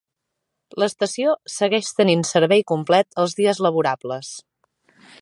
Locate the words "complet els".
2.75-3.39